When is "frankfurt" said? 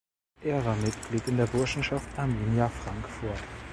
2.69-3.39